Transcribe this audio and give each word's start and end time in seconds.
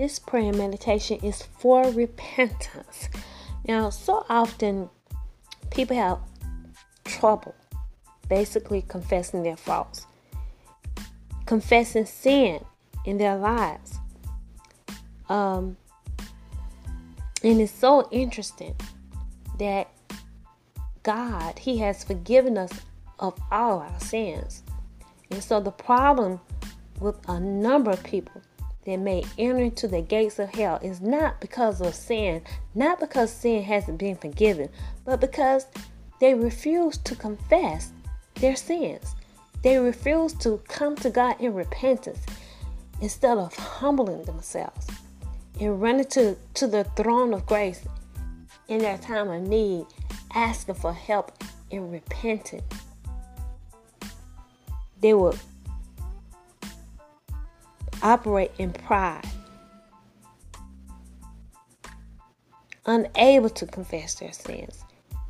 This 0.00 0.18
prayer 0.18 0.48
and 0.48 0.56
meditation 0.56 1.20
is 1.22 1.42
for 1.42 1.82
repentance. 1.90 3.10
Now, 3.68 3.90
so 3.90 4.24
often 4.30 4.88
people 5.70 5.94
have 5.94 6.20
trouble 7.04 7.54
basically 8.26 8.80
confessing 8.80 9.42
their 9.42 9.58
faults, 9.58 10.06
confessing 11.44 12.06
sin 12.06 12.64
in 13.04 13.18
their 13.18 13.36
lives. 13.36 13.98
Um, 15.28 15.76
and 17.44 17.60
it's 17.60 17.70
so 17.70 18.08
interesting 18.10 18.76
that 19.58 19.90
God, 21.02 21.58
He 21.58 21.76
has 21.80 22.04
forgiven 22.04 22.56
us 22.56 22.72
of 23.18 23.38
all 23.52 23.80
our 23.80 24.00
sins. 24.00 24.62
And 25.30 25.44
so 25.44 25.60
the 25.60 25.70
problem 25.70 26.40
with 27.00 27.16
a 27.28 27.38
number 27.38 27.90
of 27.90 28.02
people 28.02 28.40
that 28.84 28.96
may 28.96 29.24
enter 29.38 29.58
into 29.58 29.86
the 29.88 30.00
gates 30.00 30.38
of 30.38 30.50
hell 30.50 30.78
is 30.82 31.00
not 31.00 31.40
because 31.40 31.80
of 31.80 31.94
sin, 31.94 32.42
not 32.74 33.00
because 33.00 33.32
sin 33.32 33.62
hasn't 33.62 33.98
been 33.98 34.16
forgiven, 34.16 34.68
but 35.04 35.20
because 35.20 35.66
they 36.20 36.34
refuse 36.34 36.96
to 36.98 37.14
confess 37.14 37.92
their 38.36 38.56
sins. 38.56 39.14
They 39.62 39.78
refuse 39.78 40.32
to 40.34 40.62
come 40.68 40.96
to 40.96 41.10
God 41.10 41.36
in 41.40 41.54
repentance 41.54 42.20
instead 43.00 43.36
of 43.38 43.54
humbling 43.54 44.24
themselves 44.24 44.86
and 45.60 45.80
running 45.80 46.06
to, 46.06 46.36
to 46.54 46.66
the 46.66 46.84
throne 46.96 47.34
of 47.34 47.44
grace 47.46 47.86
in 48.68 48.78
their 48.78 48.98
time 48.98 49.28
of 49.30 49.42
need, 49.42 49.86
asking 50.34 50.76
for 50.76 50.92
help 50.92 51.32
and 51.70 51.92
repenting. 51.92 52.62
They 55.00 55.14
will 55.14 55.34
operate 58.02 58.52
in 58.58 58.72
pride, 58.72 59.24
unable 62.86 63.50
to 63.50 63.66
confess 63.66 64.14
their 64.14 64.32
sins, 64.32 64.84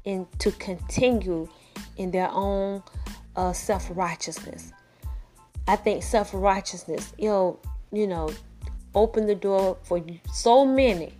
and 0.06 0.26
to 0.38 0.50
continue 0.52 1.48
in 1.96 2.10
their 2.10 2.30
own 2.30 2.82
uh, 3.36 3.52
self 3.52 3.88
righteousness. 3.94 4.72
I 5.68 5.76
think 5.76 6.02
self 6.02 6.30
righteousness, 6.32 7.12
you 7.18 7.28
know, 7.28 7.58
you 7.92 8.06
know, 8.06 8.30
open 8.94 9.26
the 9.26 9.34
door 9.34 9.76
for 9.82 10.02
so 10.32 10.64
many 10.64 11.12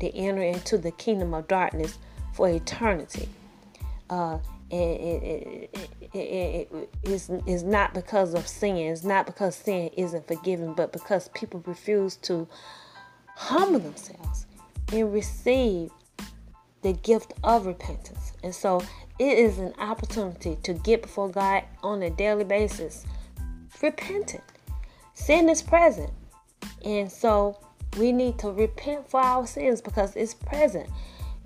to 0.00 0.14
enter 0.14 0.42
into 0.42 0.78
the 0.78 0.90
kingdom 0.90 1.34
of 1.34 1.48
darkness 1.48 1.98
for 2.32 2.48
eternity. 2.48 3.28
Uh, 4.10 4.38
it, 4.70 5.70
it, 6.12 6.70
it, 7.04 7.30
is 7.46 7.62
not 7.62 7.94
because 7.94 8.34
of 8.34 8.46
sin. 8.46 8.76
It's 8.76 9.04
not 9.04 9.26
because 9.26 9.56
sin 9.56 9.90
isn't 9.96 10.26
forgiven, 10.26 10.74
but 10.74 10.92
because 10.92 11.28
people 11.28 11.62
refuse 11.66 12.16
to 12.16 12.48
humble 13.36 13.80
themselves 13.80 14.46
and 14.92 15.12
receive 15.12 15.90
the 16.82 16.92
gift 16.92 17.32
of 17.42 17.66
repentance. 17.66 18.32
And 18.42 18.54
so 18.54 18.82
it 19.18 19.38
is 19.38 19.58
an 19.58 19.74
opportunity 19.78 20.58
to 20.62 20.74
get 20.74 21.02
before 21.02 21.28
God 21.28 21.64
on 21.82 22.02
a 22.02 22.10
daily 22.10 22.44
basis, 22.44 23.06
repentant. 23.82 24.44
Sin 25.14 25.48
is 25.48 25.62
present. 25.62 26.10
And 26.84 27.10
so 27.10 27.58
we 27.98 28.12
need 28.12 28.38
to 28.40 28.50
repent 28.50 29.08
for 29.08 29.20
our 29.20 29.46
sins 29.46 29.80
because 29.80 30.16
it's 30.16 30.34
present. 30.34 30.88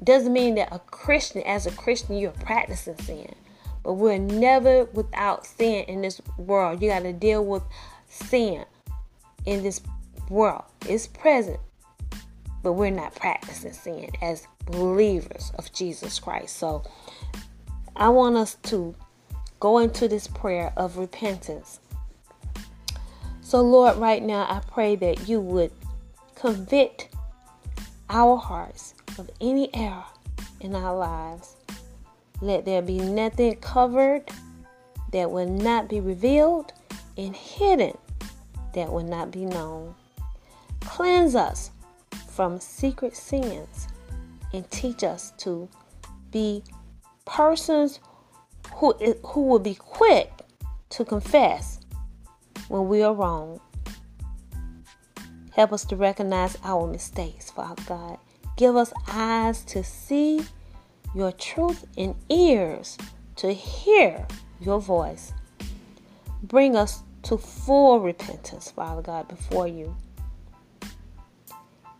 Doesn't 0.03 0.33
mean 0.33 0.55
that 0.57 0.69
a 0.73 0.79
Christian, 0.79 1.43
as 1.43 1.67
a 1.67 1.73
Christian, 1.73 2.17
you're 2.17 2.31
practicing 2.31 2.97
sin. 2.99 3.35
But 3.83 3.95
we're 3.95 4.19
never 4.19 4.85
without 4.87 5.47
sin 5.47 5.85
in 5.85 6.03
this 6.03 6.21
world. 6.37 6.83
You 6.83 6.91
got 6.91 7.03
to 7.03 7.13
deal 7.13 7.45
with 7.45 7.63
sin 8.09 8.65
in 9.47 9.63
this 9.63 9.81
world. 10.29 10.65
It's 10.87 11.07
present, 11.07 11.59
but 12.63 12.75
we're 12.75 12.91
not 12.91 13.15
practicing 13.15 13.73
sin 13.73 14.11
as 14.23 14.47
believers 14.67 15.53
of 15.57 15.73
Jesus 15.73 16.19
Christ. 16.19 16.57
So 16.57 16.85
I 17.97 18.09
want 18.11 18.37
us 18.37 18.57
to 18.65 18.95
go 19.59 19.79
into 19.79 20.07
this 20.07 20.29
prayer 20.29 20.73
of 20.77 20.99
repentance. 20.99 21.81
So, 23.41 23.63
Lord, 23.63 23.97
right 23.97 24.23
now 24.23 24.43
I 24.43 24.61
pray 24.71 24.95
that 24.97 25.29
you 25.29 25.41
would 25.41 25.73
convict 26.35 27.09
our 28.11 28.37
hearts 28.37 28.95
of 29.19 29.31
any 29.41 29.75
error 29.75 30.05
in 30.61 30.75
our 30.75 30.97
lives. 30.97 31.57
Let 32.41 32.65
there 32.65 32.83
be 32.83 32.99
nothing 32.99 33.57
covered 33.57 34.29
that 35.13 35.31
will 35.31 35.49
not 35.49 35.89
be 35.89 36.01
revealed 36.01 36.73
and 37.17 37.35
hidden 37.35 37.97
that 38.75 38.93
will 38.93 39.05
not 39.05 39.31
be 39.31 39.45
known. 39.45 39.95
Cleanse 40.81 41.35
us 41.35 41.71
from 42.29 42.61
secret 42.61 43.17
sins 43.17 43.89
and 44.53 44.71
teach 44.71 45.03
us 45.03 45.33
to 45.39 45.69
be 46.31 46.63
persons 47.25 48.01
who, 48.75 48.93
who 49.25 49.43
will 49.43 49.59
be 49.59 49.75
quick 49.75 50.31
to 50.91 51.05
confess 51.05 51.81
when 52.69 52.89
we 52.89 53.03
are 53.03 53.15
wrong. 53.15 53.61
Help 55.53 55.73
us 55.73 55.85
to 55.87 55.97
recognize 55.97 56.57
our 56.63 56.87
mistakes, 56.87 57.51
Father 57.51 57.83
God, 57.87 58.19
Give 58.59 58.75
us 58.75 58.93
eyes 59.07 59.63
to 59.67 59.85
see 59.85 60.45
your 61.15 61.31
truth 61.31 61.85
and 61.97 62.17
ears 62.29 62.99
to 63.37 63.53
hear 63.53 64.27
your 64.61 64.81
voice. 64.81 65.33
Bring 66.43 66.75
us 66.75 67.05
to 67.23 67.39
full 67.39 68.01
repentance, 68.01 68.73
Father 68.73 69.01
God, 69.01 69.29
before 69.29 69.69
you. 69.69 69.95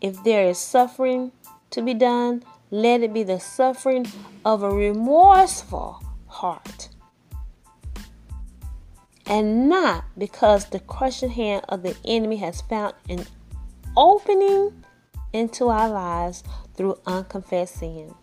If 0.01 0.21
there 0.25 0.47
is 0.49 0.57
suffering 0.57 1.31
to 1.69 1.81
be 1.81 1.93
done, 1.93 2.43
let 2.71 3.03
it 3.03 3.13
be 3.13 3.23
the 3.23 3.39
suffering 3.39 4.05
of 4.43 4.61
a 4.61 4.69
remorseful 4.69 6.03
heart. 6.27 6.89
And 9.25 9.69
not 9.69 10.03
because 10.17 10.65
the 10.65 10.81
crushing 10.81 11.29
hand 11.29 11.63
of 11.69 11.83
the 11.83 11.95
enemy 12.03 12.35
has 12.37 12.59
found 12.59 12.95
an 13.07 13.25
opening 13.95 14.83
into 15.33 15.67
our 15.67 15.89
lives 15.89 16.43
through 16.75 16.99
unconfessed 17.05 17.79
sin. 17.79 18.13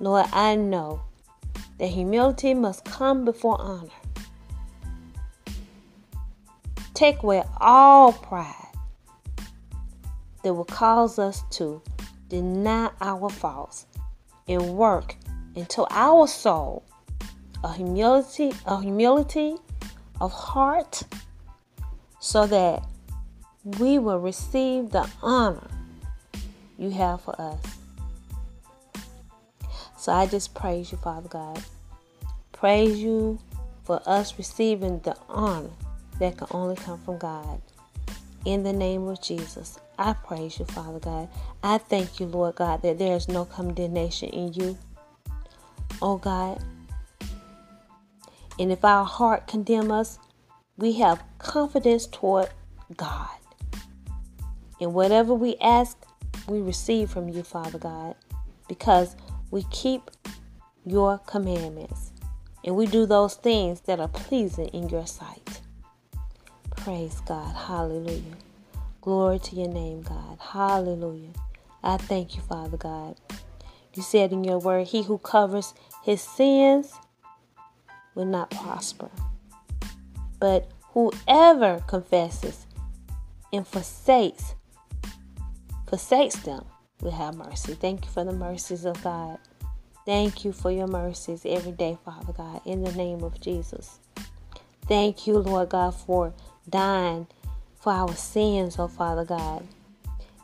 Lord, 0.00 0.26
I 0.32 0.56
know 0.56 1.02
that 1.78 1.88
humility 1.88 2.54
must 2.54 2.84
come 2.84 3.24
before 3.24 3.60
honor. 3.60 3.90
Take 6.94 7.22
away 7.22 7.42
all 7.58 8.12
pride 8.12 8.54
that 10.42 10.54
will 10.54 10.64
cause 10.64 11.18
us 11.18 11.42
to 11.50 11.82
deny 12.28 12.90
our 13.00 13.30
faults 13.30 13.86
and 14.46 14.76
work 14.76 15.16
into 15.54 15.86
our 15.90 16.26
soul 16.26 16.84
a 17.64 17.72
humility, 17.72 18.52
a 18.66 18.80
humility 18.80 19.56
of 20.20 20.32
heart 20.32 21.02
so 22.20 22.46
that 22.46 22.84
we 23.78 23.98
will 23.98 24.18
receive 24.18 24.90
the 24.90 25.08
honor 25.22 25.68
you 26.78 26.90
have 26.90 27.20
for 27.22 27.40
us. 27.40 27.60
So 29.96 30.12
I 30.12 30.26
just 30.26 30.54
praise 30.54 30.92
you, 30.92 30.98
Father 30.98 31.28
God. 31.28 31.62
Praise 32.52 32.98
you 32.98 33.38
for 33.84 34.02
us 34.06 34.36
receiving 34.38 35.00
the 35.00 35.16
honor 35.28 35.70
that 36.18 36.36
can 36.36 36.48
only 36.50 36.76
come 36.76 37.00
from 37.02 37.18
God. 37.18 37.60
In 38.44 38.62
the 38.62 38.72
name 38.72 39.06
of 39.08 39.22
Jesus, 39.22 39.78
I 39.98 40.12
praise 40.12 40.58
you, 40.58 40.66
Father 40.66 40.98
God. 40.98 41.28
I 41.62 41.78
thank 41.78 42.20
you, 42.20 42.26
Lord 42.26 42.56
God, 42.56 42.82
that 42.82 42.98
there 42.98 43.16
is 43.16 43.28
no 43.28 43.44
condemnation 43.44 44.28
in 44.30 44.52
you. 44.52 44.78
Oh 46.02 46.18
God. 46.18 46.62
And 48.58 48.70
if 48.70 48.84
our 48.84 49.04
heart 49.04 49.46
condemn 49.46 49.90
us, 49.90 50.18
we 50.76 50.92
have 50.94 51.22
confidence 51.38 52.06
toward 52.06 52.50
God. 52.96 53.28
And 54.80 54.92
whatever 54.92 55.32
we 55.34 55.56
ask, 55.60 56.03
we 56.48 56.60
receive 56.60 57.10
from 57.10 57.28
you, 57.28 57.42
Father 57.42 57.78
God, 57.78 58.14
because 58.68 59.16
we 59.50 59.64
keep 59.70 60.10
your 60.84 61.18
commandments 61.18 62.12
and 62.64 62.76
we 62.76 62.86
do 62.86 63.06
those 63.06 63.34
things 63.34 63.80
that 63.82 64.00
are 64.00 64.08
pleasing 64.08 64.68
in 64.68 64.88
your 64.88 65.06
sight. 65.06 65.60
Praise 66.76 67.20
God. 67.26 67.54
Hallelujah. 67.54 68.36
Glory 69.00 69.38
to 69.38 69.56
your 69.56 69.68
name, 69.68 70.02
God. 70.02 70.38
Hallelujah. 70.40 71.32
I 71.82 71.96
thank 71.96 72.36
you, 72.36 72.42
Father 72.42 72.76
God. 72.76 73.16
You 73.94 74.02
said 74.02 74.32
in 74.32 74.44
your 74.44 74.58
word, 74.58 74.88
He 74.88 75.02
who 75.02 75.18
covers 75.18 75.74
his 76.04 76.20
sins 76.20 76.92
will 78.14 78.26
not 78.26 78.50
prosper. 78.50 79.08
But 80.38 80.70
whoever 80.92 81.82
confesses 81.86 82.66
and 83.52 83.66
forsakes 83.66 84.54
forsakes 85.86 86.36
them 86.36 86.64
will 87.00 87.10
have 87.10 87.36
mercy. 87.36 87.74
Thank 87.74 88.04
you 88.04 88.10
for 88.10 88.24
the 88.24 88.32
mercies 88.32 88.84
of 88.84 89.02
God. 89.02 89.38
Thank 90.06 90.44
you 90.44 90.52
for 90.52 90.70
your 90.70 90.86
mercies 90.86 91.46
every 91.46 91.72
day, 91.72 91.96
Father 92.04 92.32
God, 92.32 92.60
in 92.64 92.82
the 92.84 92.92
name 92.92 93.22
of 93.22 93.40
Jesus. 93.40 93.98
Thank 94.86 95.26
you, 95.26 95.38
Lord 95.38 95.70
God, 95.70 95.94
for 95.94 96.34
dying 96.68 97.26
for 97.80 97.92
our 97.92 98.14
sins, 98.14 98.76
oh 98.78 98.88
Father 98.88 99.24
God. 99.24 99.66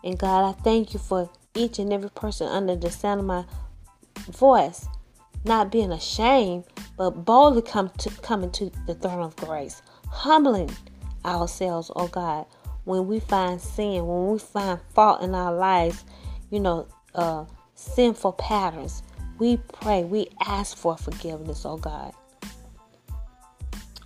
And 0.02 0.19
God, 0.19 0.48
I 0.48 0.52
thank 0.62 0.94
you 0.94 0.98
for 0.98 1.28
each 1.54 1.78
and 1.78 1.92
every 1.92 2.10
person 2.10 2.46
under 2.46 2.75
the 2.75 2.90
sound 2.90 3.20
of 3.20 3.26
my 3.26 3.44
voice, 4.31 4.87
not 5.44 5.70
being 5.70 5.92
ashamed, 5.92 6.64
but 6.96 7.25
boldly 7.25 7.62
come 7.62 7.90
to 7.98 8.10
coming 8.22 8.50
to 8.52 8.70
the 8.87 8.94
throne 8.94 9.22
of 9.22 9.37
grace, 9.37 9.82
humbling 10.08 10.70
ourselves, 11.25 11.90
oh 11.96 12.08
God, 12.08 12.46
when 12.84 13.06
we 13.06 13.20
find 13.20 13.60
sin, 13.60 14.06
when 14.06 14.32
we 14.32 14.38
find 14.38 14.80
fault 14.94 15.22
in 15.22 15.34
our 15.34 15.54
lives, 15.54 16.04
you 16.50 16.60
know, 16.60 16.86
uh, 17.14 17.44
sinful 17.74 18.32
patterns. 18.32 19.02
We 19.38 19.56
pray, 19.56 20.04
we 20.04 20.28
ask 20.46 20.76
for 20.76 20.96
forgiveness, 20.96 21.64
oh 21.64 21.78
God. 21.78 22.12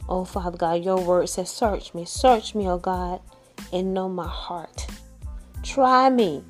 Oh, 0.09 0.25
Father 0.25 0.59
God, 0.59 0.85
your 0.85 1.01
word 1.01 1.29
says, 1.29 1.51
Search 1.51 1.95
me, 1.95 2.05
search 2.05 2.55
me, 2.55 2.69
oh 2.69 2.79
God, 2.79 3.21
and 3.73 3.95
know 3.95 4.09
my 4.09 4.29
heart. 4.29 4.87
Try 5.63 6.11
me 6.11 6.45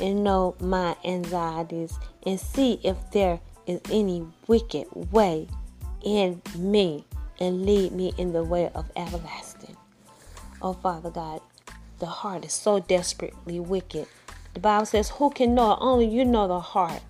and 0.00 0.24
know 0.24 0.56
my 0.60 0.96
anxieties 1.04 1.98
and 2.24 2.40
see 2.40 2.80
if 2.82 2.96
there 3.12 3.40
is 3.66 3.80
any 3.92 4.26
wicked 4.46 4.86
way 5.12 5.46
in 6.02 6.40
me 6.56 7.04
and 7.38 7.66
lead 7.66 7.92
me 7.92 8.12
in 8.16 8.32
the 8.32 8.42
way 8.42 8.70
of 8.74 8.90
everlasting. 8.96 9.57
Oh, 10.60 10.72
Father 10.72 11.10
God, 11.10 11.40
the 11.98 12.06
heart 12.06 12.44
is 12.44 12.52
so 12.52 12.80
desperately 12.80 13.60
wicked. 13.60 14.06
The 14.54 14.60
Bible 14.60 14.86
says, 14.86 15.10
Who 15.10 15.30
can 15.30 15.54
know? 15.54 15.76
Only 15.80 16.06
you 16.06 16.24
know 16.24 16.48
the 16.48 16.60
heart. 16.60 17.02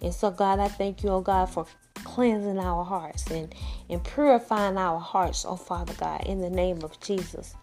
And 0.00 0.14
so, 0.14 0.30
God, 0.30 0.58
I 0.58 0.68
thank 0.68 1.02
you, 1.02 1.10
oh 1.10 1.20
God, 1.20 1.46
for 1.46 1.66
cleansing 2.04 2.58
our 2.58 2.84
hearts 2.84 3.30
and, 3.30 3.54
and 3.90 4.02
purifying 4.04 4.76
our 4.76 4.98
hearts, 4.98 5.44
oh 5.46 5.56
Father 5.56 5.94
God, 5.94 6.24
in 6.26 6.40
the 6.40 6.50
name 6.50 6.82
of 6.82 6.98
Jesus, 7.00 7.54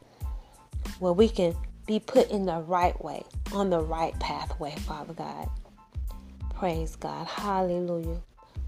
where 1.00 1.14
we 1.14 1.30
can 1.30 1.56
be 1.88 2.00
put 2.00 2.30
in 2.32 2.46
the 2.46 2.60
right 2.60 3.00
way, 3.04 3.24
on 3.54 3.70
the 3.70 3.80
right 3.82 4.18
pathway, 4.20 4.76
Father 4.80 5.14
God. 5.14 5.50
Praise 6.56 6.96
God. 6.96 7.28
Hallelujah. 7.28 8.22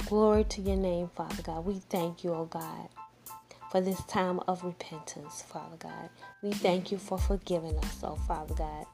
Glory 0.07 0.43
to 0.45 0.61
your 0.61 0.75
name, 0.75 1.09
Father 1.15 1.41
God. 1.43 1.65
We 1.65 1.75
thank 1.75 2.23
you, 2.23 2.33
oh 2.33 2.45
God, 2.45 2.89
for 3.73 3.81
this 3.81 4.03
time 4.03 4.39
of 4.47 4.63
repentance, 4.63 5.41
Father 5.41 5.77
God. 5.79 6.09
We 6.43 6.51
thank 6.51 6.91
you 6.91 6.99
for 6.99 7.17
forgiving 7.17 7.75
us, 7.79 8.01
oh 8.03 8.17
Father 8.27 8.53
God. 8.53 8.85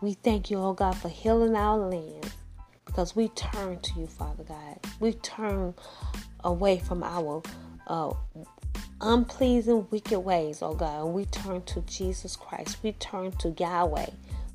We 0.00 0.12
thank 0.12 0.48
you, 0.48 0.58
oh 0.58 0.74
God, 0.74 0.96
for 0.96 1.08
healing 1.08 1.56
our 1.56 1.76
land 1.76 2.30
because 2.86 3.16
we 3.16 3.30
turn 3.30 3.80
to 3.80 3.98
you, 3.98 4.06
Father 4.06 4.44
God. 4.44 4.78
We 5.00 5.14
turn 5.14 5.74
away 6.44 6.78
from 6.78 7.02
our 7.02 7.42
uh, 7.88 8.12
unpleasing, 9.00 9.88
wicked 9.90 10.20
ways, 10.20 10.62
oh 10.62 10.74
God, 10.74 11.04
and 11.04 11.14
we 11.14 11.24
turn 11.24 11.62
to 11.62 11.80
Jesus 11.80 12.36
Christ. 12.36 12.78
We 12.84 12.92
turn 12.92 13.32
to 13.38 13.50
Yahweh. 13.58 14.10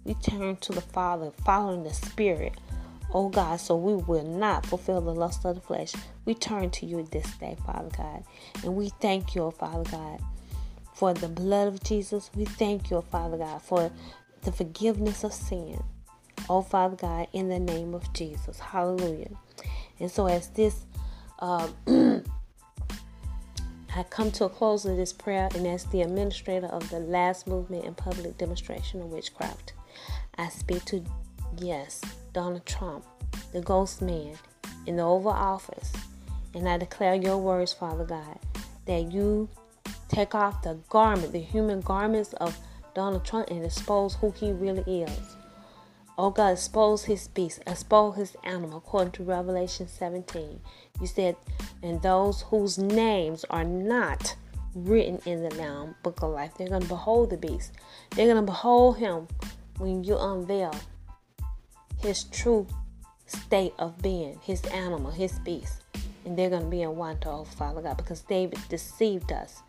We 0.06 0.13
turn 0.13 0.56
to 0.56 0.72
the 0.72 0.80
Father, 0.80 1.31
following 1.44 1.84
the 1.84 1.94
Spirit, 1.94 2.54
oh 3.13 3.30
God, 3.30 3.59
so 3.59 3.75
we 3.75 3.95
will 3.95 4.25
not 4.25 4.65
fulfill 4.65 5.01
the 5.01 5.13
lust 5.13 5.45
of 5.45 5.56
the 5.56 5.62
flesh. 5.62 5.94
We 6.25 6.33
turn 6.33 6.69
to 6.71 6.86
you 6.86 7.07
this 7.12 7.30
day, 7.38 7.57
Father 7.65 7.89
God, 7.95 8.24
and 8.63 8.75
we 8.75 8.89
thank 9.01 9.36
you, 9.36 9.44
oh 9.44 9.51
Father 9.51 9.89
God, 9.89 10.21
for 10.94 11.13
the 11.13 11.30
blood 11.30 11.68
of 11.68 11.83
Jesus. 11.83 12.30
We 12.36 12.45
thank 12.45 12.89
you, 12.89 12.98
oh 12.98 13.01
Father 13.01 13.38
God, 13.38 13.62
for 13.62 13.92
the 14.42 14.51
forgiveness 14.51 15.24
of 15.24 15.33
sin 15.33 15.81
oh 16.50 16.62
Father 16.62 16.95
God, 16.95 17.27
in 17.33 17.50
the 17.50 17.59
name 17.59 17.94
of 17.94 18.12
Jesus. 18.13 18.59
Hallelujah. 18.59 19.31
And 20.00 20.12
so, 20.12 20.27
as 20.27 20.50
this, 20.50 20.86
uh, 21.39 21.68
I 23.95 24.03
come 24.10 24.31
to 24.31 24.45
a 24.45 24.50
close 24.50 24.86
of 24.86 24.95
this 24.98 25.13
prayer, 25.13 25.50
and 25.56 25.65
as 25.65 25.86
the 25.86 26.01
administrator 26.01 26.68
of 26.68 26.89
the 26.89 27.00
last 27.00 27.48
movement 27.48 27.86
and 27.86 27.98
public 27.98 28.38
demonstration 28.38 29.01
of 29.01 29.07
witchcraft, 29.07 29.74
I 30.38 30.50
speak 30.50 30.86
to, 30.86 31.03
yes, 31.57 32.01
Donald 32.38 32.68
Trump, 32.68 33.04
the 33.51 33.62
ghost 33.62 34.00
man 34.00 34.36
in 34.86 34.98
the 34.98 35.01
Oval 35.01 35.31
Office, 35.31 35.92
and 36.54 36.69
I 36.69 36.78
declare 36.78 37.16
your 37.16 37.39
words, 37.39 37.74
Father 37.74 38.04
God, 38.06 38.38
that 38.86 39.12
you 39.12 39.50
take 40.07 40.36
off 40.36 40.62
the 40.62 40.78
garment, 40.88 41.31
the 41.31 41.39
human 41.39 41.81
garments 41.81 42.34
of 42.34 42.56
Donald 42.94 43.25
Trump, 43.25 43.50
and 43.50 43.66
expose 43.66 44.13
who 44.13 44.30
he 44.30 44.51
really 44.51 45.01
is. 45.01 45.36
Oh 46.16 46.30
God, 46.30 46.50
expose 46.50 47.06
his 47.06 47.28
beast, 47.28 47.63
expose 47.66 48.18
his 48.18 48.38
animal, 48.44 48.78
according 48.78 49.13
to 49.13 49.24
Revelation 49.24 49.88
17. 49.88 50.60
You 51.01 51.07
said, 51.07 51.38
and 51.81 52.00
those 52.04 52.44
whose 52.44 52.78
names 52.78 53.45
are 53.50 53.63
not 53.63 54.36
written 54.75 55.19
in 55.25 55.42
the 55.42 55.56
Lamb 55.56 55.95
book 56.04 56.22
of 56.22 56.30
life, 56.30 56.51
they're 56.56 56.69
going 56.69 56.84
to 56.84 56.88
behold 56.88 57.32
the 57.32 57.38
beast. 57.38 57.72
They're 58.12 58.27
going 58.32 58.46
to 58.46 58.51
behold 58.51 59.00
him 59.00 59.27
when 59.79 60.03
you 60.03 60.20
unveil 60.20 60.75
his 62.08 62.24
true 62.24 62.66
state 63.26 63.74
of 63.80 64.02
being, 64.02 64.40
his 64.42 64.62
animal, 64.68 65.12
his 65.12 65.40
beast. 65.40 65.84
And 66.24 66.38
they're 66.38 66.50
going 66.50 66.64
to 66.64 66.70
be 66.70 66.82
in 66.82 66.96
wonder, 66.96 67.28
oh 67.28 67.44
Father 67.44 67.82
God, 67.82 67.98
because 67.98 68.22
David 68.22 68.60
deceived 68.70 69.34
us 69.34 69.62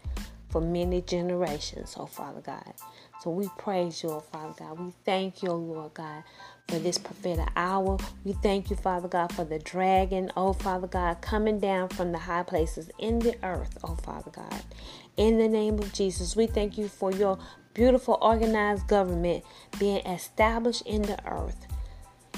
for 0.48 0.60
many 0.60 1.02
generations, 1.02 1.96
oh 1.98 2.06
Father 2.06 2.40
God. 2.40 2.74
So 3.22 3.30
we 3.30 3.48
praise 3.58 4.04
you, 4.04 4.10
oh 4.10 4.20
Father 4.20 4.54
God. 4.56 4.78
We 4.78 4.92
thank 5.04 5.42
you, 5.42 5.50
oh 5.50 5.56
Lord 5.56 5.94
God, 5.94 6.22
for 6.68 6.78
this 6.78 6.96
prophetic 6.96 7.48
hour. 7.56 7.98
We 8.22 8.34
thank 8.34 8.70
you, 8.70 8.76
Father 8.76 9.08
God, 9.08 9.32
for 9.32 9.44
the 9.44 9.58
dragon, 9.58 10.30
oh 10.36 10.52
Father 10.52 10.86
God, 10.86 11.20
coming 11.20 11.58
down 11.58 11.88
from 11.88 12.12
the 12.12 12.18
high 12.18 12.44
places 12.44 12.88
in 13.00 13.18
the 13.18 13.34
earth, 13.42 13.78
oh 13.82 13.96
Father 13.96 14.30
God. 14.30 14.62
In 15.16 15.38
the 15.38 15.48
name 15.48 15.80
of 15.80 15.92
Jesus, 15.92 16.36
we 16.36 16.46
thank 16.46 16.78
you 16.78 16.86
for 16.86 17.10
your 17.10 17.36
beautiful 17.74 18.16
organized 18.22 18.86
government 18.86 19.42
being 19.80 20.06
established 20.06 20.82
in 20.82 21.02
the 21.02 21.18
earth. 21.26 21.66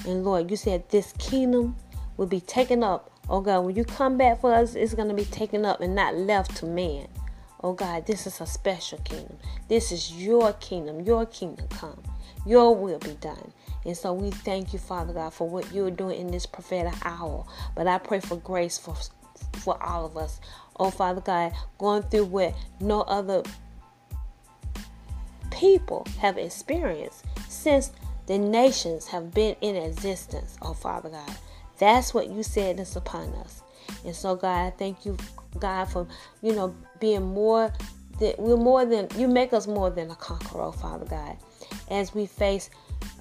And 0.05 0.23
Lord, 0.23 0.49
you 0.49 0.57
said 0.57 0.89
this 0.89 1.13
kingdom 1.13 1.75
will 2.17 2.27
be 2.27 2.41
taken 2.41 2.83
up. 2.83 3.11
Oh 3.29 3.41
God, 3.41 3.61
when 3.65 3.75
you 3.75 3.85
come 3.85 4.17
back 4.17 4.41
for 4.41 4.53
us, 4.53 4.75
it's 4.75 4.93
going 4.93 5.07
to 5.07 5.13
be 5.13 5.25
taken 5.25 5.65
up 5.65 5.81
and 5.81 5.95
not 5.95 6.15
left 6.15 6.57
to 6.57 6.65
man. 6.65 7.07
Oh 7.63 7.73
God, 7.73 8.07
this 8.07 8.25
is 8.25 8.41
a 8.41 8.45
special 8.45 8.97
kingdom. 8.99 9.37
This 9.67 9.91
is 9.91 10.11
your 10.13 10.53
kingdom. 10.53 11.01
Your 11.01 11.25
kingdom 11.25 11.67
come. 11.69 12.01
Your 12.45 12.75
will 12.75 12.99
be 12.99 13.13
done. 13.21 13.51
And 13.85 13.95
so 13.95 14.13
we 14.13 14.31
thank 14.31 14.73
you, 14.73 14.79
Father 14.79 15.13
God, 15.13 15.33
for 15.33 15.47
what 15.47 15.71
you're 15.71 15.91
doing 15.91 16.19
in 16.19 16.27
this 16.31 16.45
prophetic 16.45 16.93
hour. 17.05 17.45
But 17.75 17.87
I 17.87 17.97
pray 17.99 18.19
for 18.19 18.37
grace 18.37 18.77
for 18.77 18.95
for 19.59 19.81
all 19.81 20.05
of 20.05 20.17
us. 20.17 20.39
Oh 20.79 20.89
Father 20.89 21.21
God, 21.21 21.53
going 21.77 22.03
through 22.03 22.25
what 22.25 22.55
no 22.79 23.01
other 23.01 23.43
people 25.51 26.07
have 26.19 26.37
experienced 26.37 27.25
since 27.47 27.91
the 28.31 28.37
nations 28.37 29.07
have 29.07 29.33
been 29.33 29.57
in 29.59 29.75
existence. 29.75 30.57
Oh 30.61 30.73
Father 30.73 31.09
God. 31.09 31.35
That's 31.79 32.13
what 32.13 32.29
you 32.29 32.43
said 32.43 32.79
is 32.79 32.95
upon 32.95 33.33
us. 33.33 33.61
And 34.05 34.15
so 34.15 34.35
God, 34.35 34.67
I 34.67 34.69
thank 34.69 35.05
you 35.05 35.17
God, 35.59 35.85
for 35.85 36.07
you 36.41 36.53
know 36.53 36.73
being 37.01 37.23
more 37.23 37.73
that 38.21 38.39
we're 38.39 38.55
more 38.55 38.85
than 38.85 39.09
you 39.17 39.27
make 39.27 39.51
us 39.51 39.67
more 39.67 39.89
than 39.89 40.11
a 40.11 40.15
conqueror, 40.15 40.61
oh, 40.61 40.71
Father 40.71 41.05
God, 41.05 41.35
as 41.89 42.13
we 42.13 42.25
face 42.25 42.69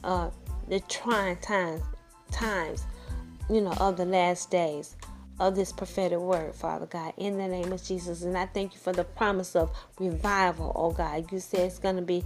uh, 0.05 0.31
the 0.69 0.79
trying 0.81 1.39
times 1.39 1.83
times, 2.31 2.85
you 3.49 3.61
know, 3.61 3.73
of 3.81 3.97
the 3.97 4.05
last 4.05 4.51
days. 4.51 4.97
of 5.41 5.57
this 5.57 5.73
prophetic 5.73 6.19
word, 6.19 6.55
Father 6.55 6.87
God, 6.87 7.15
in 7.17 7.39
the 7.39 7.49
name 7.49 7.73
of 7.73 7.83
Jesus. 7.83 8.23
And 8.23 8.37
I 8.37 8.47
thank 8.47 8.75
you 8.75 8.79
for 8.79 8.93
the 8.93 9.05
promise 9.05 9.57
of 9.57 9.71
revival, 9.99 10.71
oh 10.77 10.93
God. 10.93 11.33
You 11.33 11.41
said 11.41 11.61
it's 11.61 11.79
going 11.79 11.97
to 11.97 12.03
be 12.03 12.23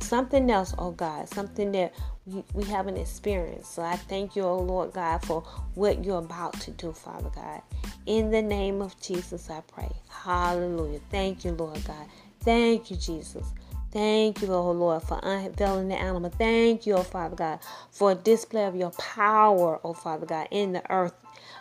something 0.00 0.50
else, 0.50 0.74
oh 0.78 0.92
God, 0.92 1.28
something 1.28 1.72
that 1.72 1.94
we, 2.26 2.44
we 2.54 2.64
haven't 2.64 2.96
experienced. 2.96 3.74
So 3.74 3.82
I 3.82 3.96
thank 3.96 4.36
you, 4.36 4.42
oh 4.42 4.58
Lord 4.58 4.92
God, 4.92 5.24
for 5.24 5.42
what 5.74 6.04
you're 6.04 6.18
about 6.18 6.60
to 6.60 6.70
do, 6.72 6.92
Father 6.92 7.30
God. 7.34 7.62
In 8.06 8.30
the 8.30 8.42
name 8.42 8.82
of 8.82 9.00
Jesus, 9.00 9.50
I 9.50 9.62
pray. 9.62 9.90
Hallelujah. 10.08 11.00
Thank 11.10 11.44
you, 11.44 11.52
Lord 11.52 11.82
God. 11.84 12.06
Thank 12.40 12.90
you, 12.90 12.96
Jesus. 12.96 13.46
Thank 13.92 14.42
you, 14.42 14.52
oh 14.52 14.72
Lord, 14.72 15.02
for 15.02 15.18
unveiling 15.22 15.88
the 15.88 15.94
animal. 15.94 16.30
Thank 16.30 16.86
you, 16.86 16.94
oh 16.94 17.02
Father 17.02 17.36
God, 17.36 17.60
for 17.90 18.12
a 18.12 18.14
display 18.14 18.64
of 18.64 18.76
your 18.76 18.90
power, 18.90 19.80
oh 19.82 19.94
Father 19.94 20.26
God, 20.26 20.48
in 20.50 20.72
the 20.72 20.82
earth, 20.92 21.14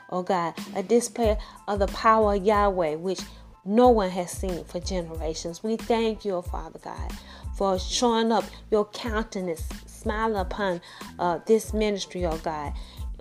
oh 0.09 0.23
God. 0.23 0.53
A 0.75 0.83
display 0.83 1.37
of 1.67 1.79
the 1.79 1.87
power 1.87 2.35
of 2.35 2.45
Yahweh, 2.45 2.95
which 2.95 3.21
no 3.63 3.89
one 3.89 4.09
has 4.09 4.31
seen 4.31 4.63
for 4.65 4.79
generations. 4.79 5.63
We 5.63 5.77
thank 5.77 6.25
you, 6.25 6.33
oh 6.33 6.41
Father 6.41 6.79
God, 6.79 7.11
for 7.55 7.79
showing 7.79 8.31
up 8.31 8.43
your 8.71 8.85
countenance, 8.85 9.63
smiling 9.85 10.37
upon 10.37 10.81
uh, 11.19 11.39
this 11.45 11.73
ministry, 11.73 12.25
oh 12.25 12.37
God, 12.37 12.73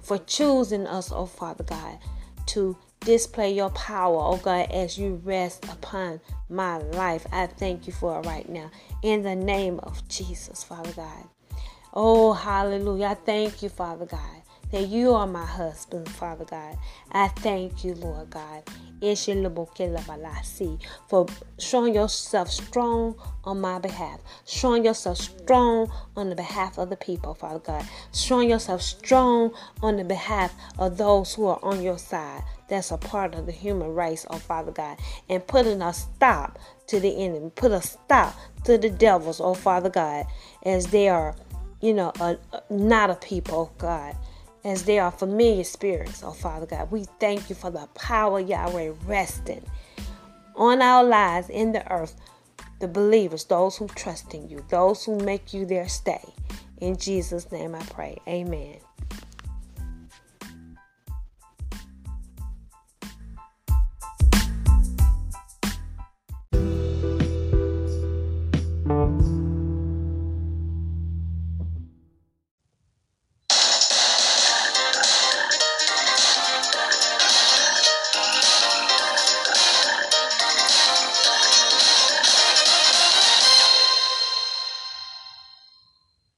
for 0.02 0.18
choosing 0.18 0.86
us, 0.86 1.12
oh 1.12 1.26
Father 1.26 1.64
God, 1.64 1.98
to 2.46 2.76
display 3.00 3.52
your 3.52 3.70
power, 3.70 4.18
oh 4.18 4.36
God, 4.36 4.70
as 4.70 4.98
you 4.98 5.20
rest 5.24 5.64
upon 5.66 6.20
my 6.48 6.78
life. 6.78 7.26
I 7.32 7.46
thank 7.46 7.86
you 7.86 7.92
for 7.92 8.18
it 8.18 8.26
right 8.26 8.48
now. 8.48 8.70
In 9.02 9.22
the 9.22 9.36
name 9.36 9.80
of 9.80 10.06
Jesus, 10.08 10.64
Father 10.64 10.92
God. 10.92 11.24
Oh, 11.92 12.32
hallelujah. 12.32 13.06
I 13.06 13.14
thank 13.14 13.62
you, 13.62 13.68
Father 13.68 14.06
God, 14.06 14.42
that 14.74 14.88
you 14.88 15.14
are 15.14 15.28
my 15.28 15.46
husband, 15.46 16.08
Father 16.08 16.44
God. 16.44 16.76
I 17.12 17.28
thank 17.28 17.84
you, 17.84 17.94
Lord 17.94 18.30
God. 18.30 18.64
For 21.08 21.26
showing 21.60 21.94
yourself 21.94 22.50
strong 22.50 23.14
on 23.44 23.60
my 23.60 23.78
behalf, 23.78 24.18
showing 24.46 24.84
yourself 24.84 25.18
strong 25.18 25.92
on 26.16 26.28
the 26.28 26.34
behalf 26.34 26.76
of 26.76 26.90
the 26.90 26.96
people, 26.96 27.34
Father 27.34 27.60
God, 27.60 27.86
showing 28.12 28.50
yourself 28.50 28.82
strong 28.82 29.52
on 29.80 29.96
the 29.96 30.02
behalf 30.02 30.52
of 30.76 30.96
those 30.96 31.34
who 31.34 31.46
are 31.46 31.60
on 31.62 31.80
your 31.80 31.98
side. 31.98 32.42
That's 32.68 32.90
a 32.90 32.98
part 32.98 33.36
of 33.36 33.46
the 33.46 33.52
human 33.52 33.94
race, 33.94 34.26
oh 34.28 34.38
Father 34.38 34.72
God, 34.72 34.98
and 35.30 35.46
putting 35.46 35.82
a 35.82 35.94
stop 35.94 36.58
to 36.88 36.98
the 36.98 37.24
enemy, 37.24 37.52
put 37.54 37.70
a 37.70 37.80
stop 37.80 38.34
to 38.64 38.76
the 38.76 38.90
devils, 38.90 39.40
oh 39.40 39.54
Father 39.54 39.90
God, 39.90 40.26
as 40.64 40.88
they 40.88 41.08
are, 41.08 41.36
you 41.80 41.94
know, 41.94 42.10
a, 42.18 42.38
a, 42.52 42.62
not 42.70 43.10
a 43.10 43.14
people, 43.14 43.70
oh, 43.72 43.76
God 43.78 44.16
as 44.64 44.84
they 44.84 44.98
are 44.98 45.10
familiar 45.10 45.64
spirits, 45.64 46.22
oh 46.24 46.32
Father 46.32 46.66
God. 46.66 46.90
We 46.90 47.04
thank 47.20 47.48
you 47.48 47.54
for 47.54 47.70
the 47.70 47.86
power, 47.94 48.40
Yahweh, 48.40 48.92
resting 49.04 49.64
on 50.56 50.80
our 50.82 51.04
lives 51.04 51.50
in 51.50 51.72
the 51.72 51.90
earth. 51.92 52.16
The 52.80 52.88
believers, 52.88 53.44
those 53.44 53.76
who 53.76 53.86
trust 53.88 54.34
in 54.34 54.48
you, 54.48 54.64
those 54.68 55.04
who 55.04 55.18
make 55.18 55.54
you 55.54 55.64
their 55.64 55.88
stay. 55.88 56.24
In 56.80 56.96
Jesus' 56.96 57.50
name 57.52 57.74
I 57.74 57.82
pray. 57.84 58.18
Amen. 58.26 58.78